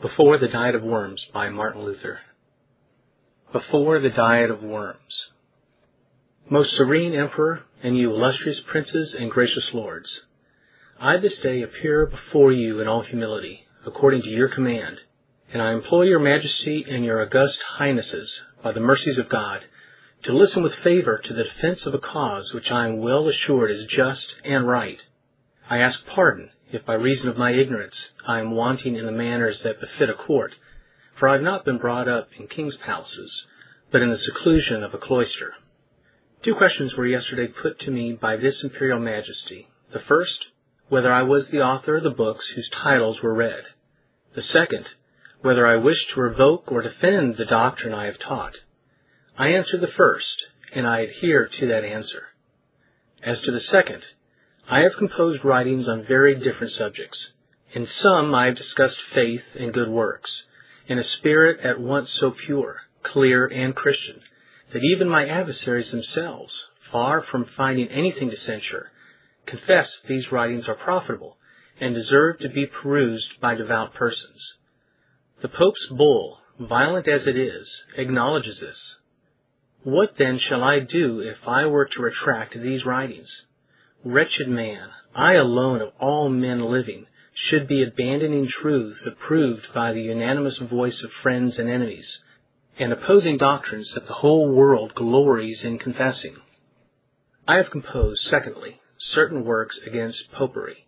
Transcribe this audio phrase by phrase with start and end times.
[0.00, 2.20] Before the Diet of Worms by Martin Luther.
[3.50, 5.26] Before the Diet of Worms.
[6.48, 10.20] Most serene Emperor, and you illustrious princes and gracious lords,
[11.00, 15.00] I this day appear before you in all humility, according to your command,
[15.52, 19.62] and I implore your majesty and your august highnesses, by the mercies of God,
[20.22, 23.72] to listen with favor to the defense of a cause which I am well assured
[23.72, 25.00] is just and right.
[25.68, 29.60] I ask pardon if by reason of my ignorance I am wanting in the manners
[29.64, 30.54] that befit a court,
[31.18, 33.46] for I have not been brought up in king's palaces,
[33.90, 35.54] but in the seclusion of a cloister.
[36.42, 39.68] Two questions were yesterday put to me by this imperial majesty.
[39.92, 40.44] The first,
[40.88, 43.62] whether I was the author of the books whose titles were read.
[44.34, 44.86] The second,
[45.40, 48.54] whether I wished to revoke or defend the doctrine I have taught.
[49.36, 52.24] I answer the first, and I adhere to that answer.
[53.22, 54.04] As to the second,
[54.70, 57.18] I have composed writings on very different subjects.
[57.72, 60.42] In some I have discussed faith and good works,
[60.86, 64.20] in a spirit at once so pure, clear, and Christian,
[64.74, 66.54] that even my adversaries themselves,
[66.92, 68.90] far from finding anything to censure,
[69.46, 71.38] confess that these writings are profitable
[71.80, 74.52] and deserve to be perused by devout persons.
[75.40, 78.96] The Pope's bull, violent as it is, acknowledges this.
[79.82, 83.30] What then shall I do if I were to retract these writings?
[84.04, 90.02] Wretched man, I alone of all men living should be abandoning truths approved by the
[90.02, 92.20] unanimous voice of friends and enemies,
[92.78, 96.36] and opposing doctrines that the whole world glories in confessing.
[97.48, 100.86] I have composed, secondly, certain works against popery,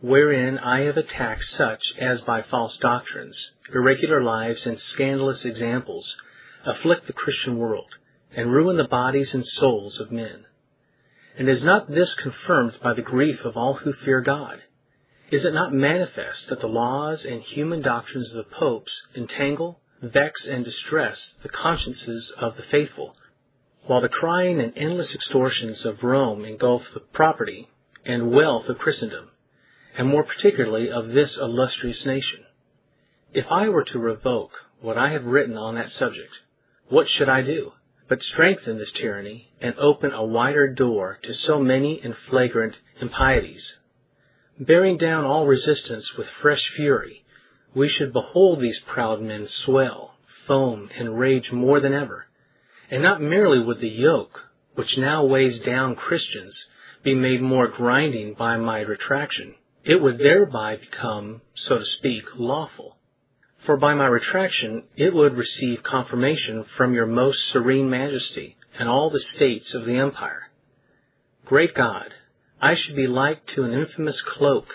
[0.00, 6.16] wherein I have attacked such as by false doctrines, irregular lives, and scandalous examples
[6.64, 7.94] afflict the Christian world,
[8.34, 10.46] and ruin the bodies and souls of men.
[11.36, 14.62] And is not this confirmed by the grief of all who fear God?
[15.30, 20.44] Is it not manifest that the laws and human doctrines of the popes entangle, vex,
[20.44, 23.14] and distress the consciences of the faithful,
[23.86, 27.68] while the crying and endless extortions of Rome engulf the property
[28.04, 29.30] and wealth of Christendom,
[29.96, 32.40] and more particularly of this illustrious nation?
[33.32, 36.32] If I were to revoke what I have written on that subject,
[36.88, 37.72] what should I do?
[38.10, 43.72] But strengthen this tyranny and open a wider door to so many and flagrant impieties.
[44.58, 47.24] Bearing down all resistance with fresh fury,
[47.72, 52.26] we should behold these proud men swell, foam, and rage more than ever.
[52.90, 54.40] And not merely would the yoke,
[54.74, 56.64] which now weighs down Christians,
[57.04, 59.54] be made more grinding by my retraction,
[59.84, 62.96] it would thereby become, so to speak, lawful
[63.64, 69.10] for by my retraction it would receive confirmation from your most serene majesty and all
[69.10, 70.50] the states of the empire.
[71.44, 72.14] Great God,
[72.60, 74.66] I should be like to an infamous cloak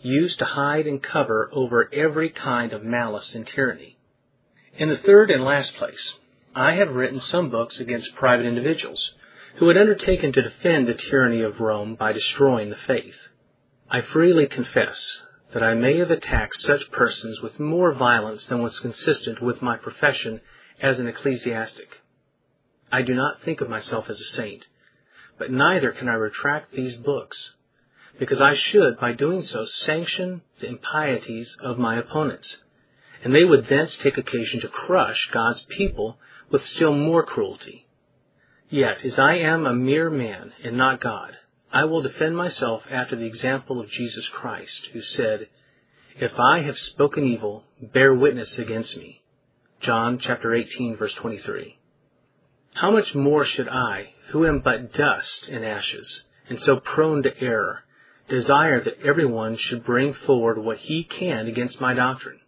[0.00, 3.96] used to hide and cover over every kind of malice and tyranny.
[4.76, 6.12] In the third and last place,
[6.54, 9.00] I have written some books against private individuals
[9.56, 13.14] who had undertaken to defend the tyranny of Rome by destroying the faith.
[13.90, 15.20] I freely confess
[15.54, 19.76] that I may have attacked such persons with more violence than was consistent with my
[19.76, 20.40] profession
[20.82, 21.88] as an ecclesiastic.
[22.90, 24.66] I do not think of myself as a saint,
[25.38, 27.36] but neither can I retract these books,
[28.18, 32.56] because I should, by doing so, sanction the impieties of my opponents,
[33.22, 36.18] and they would thence take occasion to crush God's people
[36.50, 37.86] with still more cruelty.
[38.70, 41.36] Yet, as I am a mere man and not God,
[41.74, 45.48] I will defend myself after the example of Jesus Christ, who said,
[46.20, 49.22] If I have spoken evil, bear witness against me.
[49.80, 51.76] John chapter 18 verse 23.
[52.74, 57.40] How much more should I, who am but dust and ashes, and so prone to
[57.40, 57.80] error,
[58.28, 62.38] desire that everyone should bring forward what he can against my doctrine?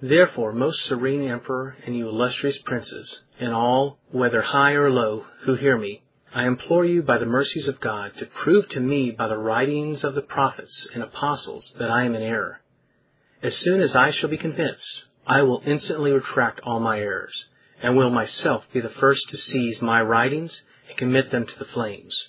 [0.00, 5.56] Therefore, most serene Emperor and you illustrious princes, and all, whether high or low, who
[5.56, 9.28] hear me, I implore you by the mercies of God to prove to me by
[9.28, 12.60] the writings of the prophets and apostles that I am in error.
[13.42, 17.46] As soon as I shall be convinced, I will instantly retract all my errors,
[17.82, 21.64] and will myself be the first to seize my writings and commit them to the
[21.64, 22.28] flames.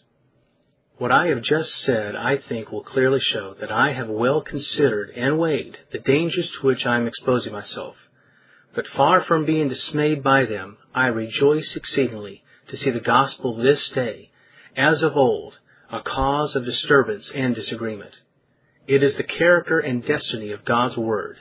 [0.97, 5.11] What I have just said, I think, will clearly show that I have well considered
[5.15, 7.95] and weighed the dangers to which I am exposing myself.
[8.75, 13.89] But far from being dismayed by them, I rejoice exceedingly to see the gospel this
[13.89, 14.29] day,
[14.75, 15.57] as of old,
[15.91, 18.15] a cause of disturbance and disagreement.
[18.87, 21.37] It is the character and destiny of God's Word.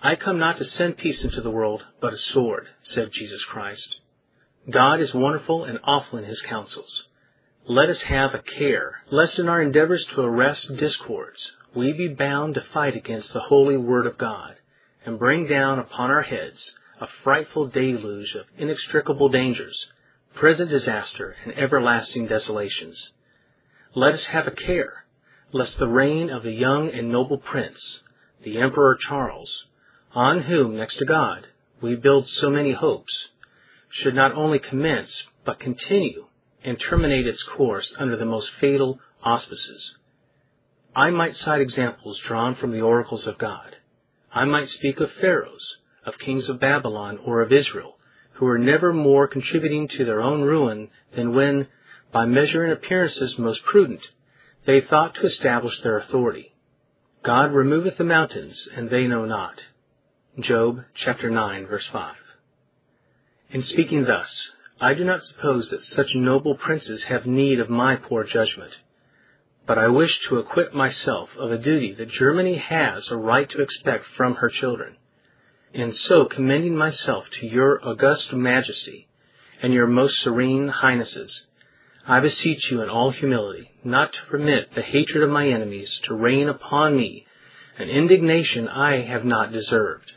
[0.00, 3.96] I come not to send peace into the world, but a sword, said Jesus Christ.
[4.70, 7.04] God is wonderful and awful in his counsels.
[7.68, 11.38] Let us have a care, lest in our endeavors to arrest discords,
[11.74, 14.56] we be bound to fight against the holy Word of God,
[15.04, 16.70] and bring down upon our heads
[17.00, 19.86] a frightful deluge of inextricable dangers,
[20.36, 23.10] present disaster, and everlasting desolations.
[23.94, 25.04] Let us have a care,
[25.50, 27.80] lest the reign of the young and noble prince,
[28.44, 29.50] the Emperor Charles,
[30.14, 31.46] on whom, next to God,
[31.80, 33.12] we build so many hopes,
[33.88, 36.26] should not only commence, but continue
[36.62, 39.94] and terminate its course under the most fatal auspices.
[40.94, 43.76] I might cite examples drawn from the oracles of God.
[44.32, 47.95] I might speak of pharaohs, of kings of Babylon or of Israel,
[48.36, 51.68] who were never more contributing to their own ruin than when,
[52.12, 54.00] by measure and appearances most prudent,
[54.66, 56.52] they thought to establish their authority.
[57.22, 59.60] God removeth the mountains, and they know not.
[60.38, 62.14] Job chapter 9 verse 5.
[63.50, 64.30] In speaking thus,
[64.80, 68.72] I do not suppose that such noble princes have need of my poor judgment,
[69.66, 73.62] but I wish to acquit myself of a duty that Germany has a right to
[73.62, 74.96] expect from her children,
[75.76, 79.08] and so commending myself to your august majesty
[79.62, 81.42] and your most serene highnesses,
[82.06, 86.14] I beseech you in all humility not to permit the hatred of my enemies to
[86.14, 87.26] rain upon me
[87.78, 90.10] an indignation I have not deserved.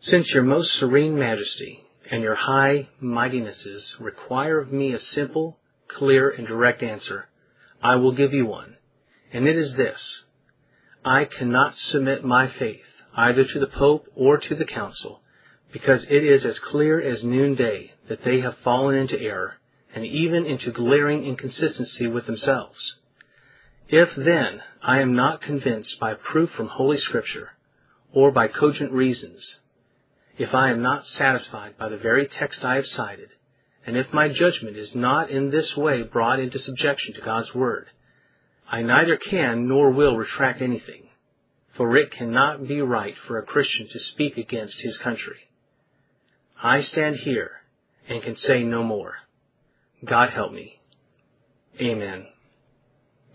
[0.00, 1.80] Since your most serene majesty
[2.10, 7.30] and your high mightinesses require of me a simple, clear, and direct answer,
[7.82, 8.76] I will give you one,
[9.32, 9.98] and it is this.
[11.06, 12.84] I cannot submit my faith
[13.18, 15.20] either to the Pope or to the Council,
[15.72, 19.54] because it is as clear as noonday that they have fallen into error
[19.92, 22.78] and even into glaring inconsistency with themselves.
[23.88, 27.50] If then I am not convinced by proof from Holy Scripture,
[28.12, 29.58] or by cogent reasons,
[30.36, 33.30] if I am not satisfied by the very text I have cited,
[33.84, 37.86] and if my judgment is not in this way brought into subjection to God's Word,
[38.70, 41.07] I neither can nor will retract anything,
[41.78, 45.38] for it cannot be right for a Christian to speak against his country.
[46.62, 47.52] I stand here
[48.08, 49.14] and can say no more.
[50.04, 50.80] God help me.
[51.80, 52.26] Amen.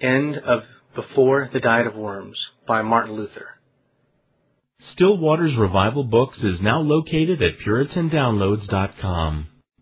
[0.01, 0.63] End of
[0.93, 2.37] Before the Diet of Worms
[2.67, 3.47] by Martin Luther.
[4.91, 9.47] Still Waters Revival Books is now located at PuritanDownloads.com.